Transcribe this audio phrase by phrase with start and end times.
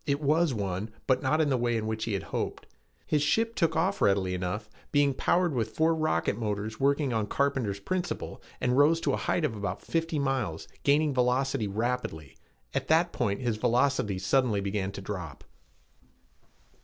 [0.07, 2.65] It was one, but not in the way which he had hoped.
[3.05, 7.79] His ship took off readily enough, being powered with four rocket motors working on Carpenter's
[7.79, 12.35] principle, and rose to a height of about fifty miles, gaining velocity rapidly.
[12.73, 15.43] At that point his velocity suddenly began to drop.